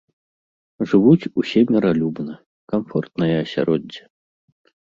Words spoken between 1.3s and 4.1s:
усе міралюбна, камфортнае асяроддзе.